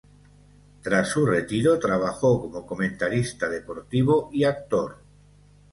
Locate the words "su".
1.09-1.27